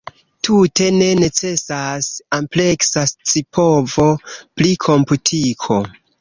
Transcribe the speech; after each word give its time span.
Tute 0.45 0.85
ne 0.93 1.09
necesas 1.23 2.07
ampleksa 2.37 3.03
scipovo 3.11 4.07
pri 4.31 4.73
komputiko. 4.87 5.81